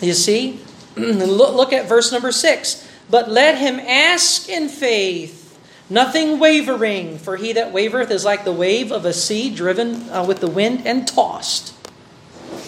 [0.00, 0.60] You see?
[0.96, 2.88] look, look at verse number 6.
[3.10, 5.45] But let him ask in faith,
[5.88, 10.24] nothing wavering, for he that wavereth is like the wave of a sea driven uh,
[10.24, 11.74] with the wind and tossed.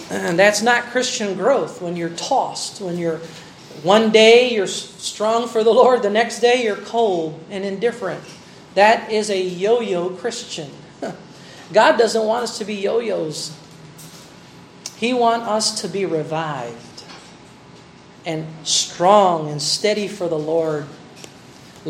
[0.09, 3.21] And that's not Christian growth when you're tossed, when you're
[3.83, 8.23] one day you're strong for the Lord, the next day you're cold and indifferent.
[8.75, 10.69] That is a yo yo Christian.
[11.73, 13.55] God doesn't want us to be yo yos,
[14.97, 17.03] He wants us to be revived
[18.25, 20.85] and strong and steady for the Lord,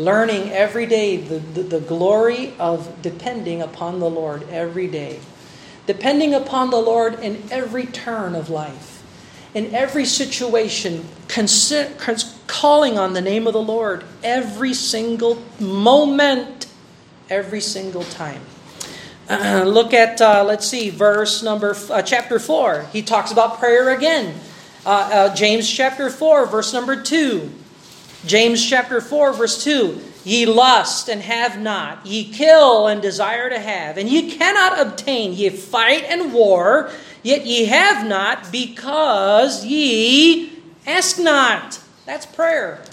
[0.04, 5.20] learning every day the, the, the, glory of depending upon the Lord every day.
[5.86, 9.02] Depending upon the Lord in every turn of life,
[9.54, 16.66] in every situation, consider, calling on the name of the Lord every single moment,
[17.28, 18.40] every single time.
[19.28, 22.86] Uh, look at, uh, let's see, verse number, uh, chapter 4.
[22.92, 24.34] He talks about prayer again.
[24.86, 27.50] Uh, uh, James chapter 4, verse number 2.
[28.26, 30.00] James chapter 4, verse 2.
[30.24, 35.32] Ye lust and have not, ye kill and desire to have, and ye cannot obtain.
[35.32, 36.90] Ye fight and war,
[37.22, 40.52] yet ye have not, because ye
[40.86, 41.80] ask not.
[42.04, 42.84] That's prayer,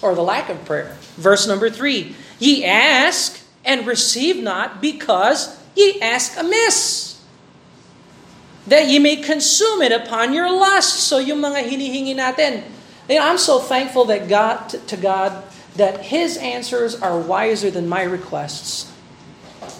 [0.00, 0.96] or the lack of prayer.
[1.16, 2.16] Verse number 3.
[2.38, 7.20] Ye ask and receive not, because ye ask amiss
[8.66, 11.00] that ye may consume it upon your lust.
[11.00, 12.62] So yung mga hinihingi natin,
[13.18, 15.44] I'm so thankful that God to God
[15.76, 18.92] that His answers are wiser than my requests.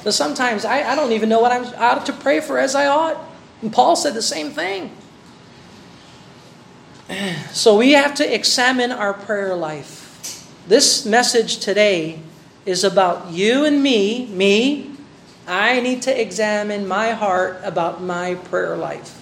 [0.04, 2.86] But sometimes I, I don't even know what I'm out to pray for as I
[2.86, 3.18] ought.
[3.60, 4.90] And Paul said the same thing.
[7.52, 10.48] So we have to examine our prayer life.
[10.66, 12.20] This message today
[12.64, 14.92] is about you and me, me,
[15.46, 19.21] I need to examine my heart about my prayer life.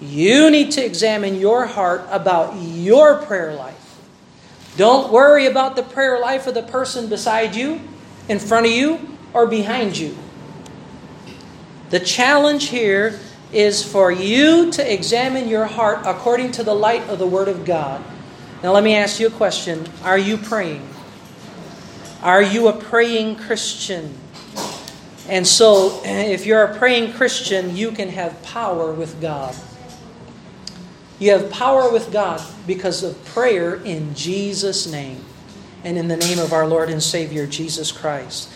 [0.00, 3.82] You need to examine your heart about your prayer life.
[4.76, 7.80] Don't worry about the prayer life of the person beside you,
[8.28, 10.16] in front of you, or behind you.
[11.90, 13.18] The challenge here
[13.52, 17.64] is for you to examine your heart according to the light of the Word of
[17.64, 18.02] God.
[18.62, 20.86] Now, let me ask you a question Are you praying?
[22.22, 24.12] Are you a praying Christian?
[25.28, 29.54] And so, if you're a praying Christian, you can have power with God.
[31.18, 35.24] You have power with God because of prayer in Jesus' name
[35.82, 38.50] and in the name of our Lord and Savior, Jesus Christ.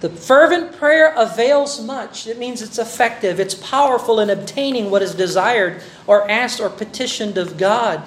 [0.00, 2.26] The fervent prayer avails much.
[2.26, 7.38] It means it's effective, it's powerful in obtaining what is desired or asked or petitioned
[7.38, 8.04] of God.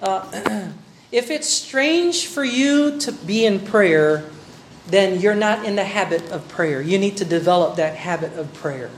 [0.00, 0.70] Uh,
[1.12, 4.24] if it's strange for you to be in prayer,
[4.86, 6.80] then you're not in the habit of prayer.
[6.80, 8.90] You need to develop that habit of prayer.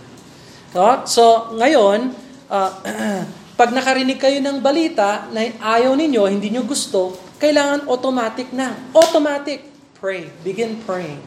[0.73, 2.15] So, ngayon,
[2.51, 3.25] uh,
[3.57, 8.77] Pag nakarinig kayo ng balita na ayaw ninyo, hindi nyo gusto, kailangan automatic na.
[8.93, 9.65] Automatic.
[9.97, 10.29] Pray.
[10.45, 11.25] Begin praying.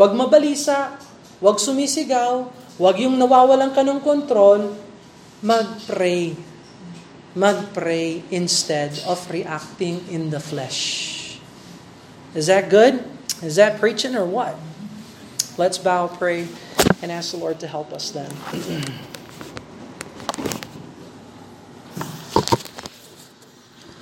[0.00, 0.96] Huwag mabalisa,
[1.44, 2.48] huwag sumisigaw,
[2.80, 4.72] huwag yung nawawalan ka ng control,
[5.44, 6.32] mag-pray.
[7.36, 11.36] Mag-pray instead of reacting in the flesh.
[12.32, 13.04] Is that good?
[13.44, 14.56] Is that preaching or what?
[15.60, 16.48] Let's bow, pray,
[17.04, 18.32] and ask the Lord to help us then.